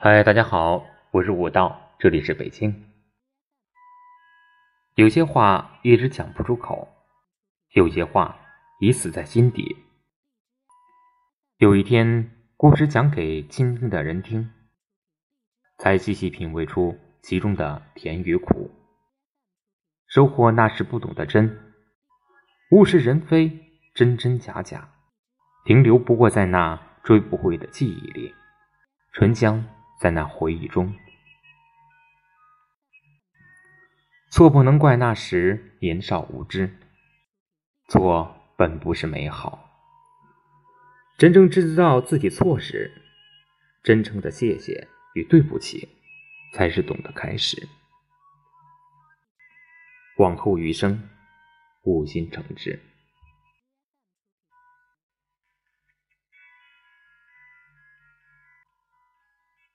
[0.00, 2.88] 嗨，大家好，我是武道，这里是北京。
[4.94, 6.86] 有些话一直讲不出口，
[7.72, 8.38] 有些话
[8.78, 9.76] 已死在心底。
[11.56, 14.52] 有一天，故事讲给倾听的人听，
[15.78, 18.70] 才细细品味出其中的甜与苦，
[20.06, 21.74] 收获那时不懂的真。
[22.70, 23.50] 物是人非，
[23.94, 24.90] 真真假假，
[25.64, 28.32] 停留不过在那追不回的记忆里，
[29.12, 29.64] 醇香。
[29.98, 30.94] 在那回忆中，
[34.30, 36.78] 错不能怪那时年少无知，
[37.88, 39.64] 错本不是美好。
[41.18, 42.92] 真正知道自己错时，
[43.82, 45.88] 真诚的谢谢与对不起，
[46.52, 47.68] 才是懂得开始。
[50.18, 51.08] 往后余生，
[51.82, 52.87] 勿心诚志。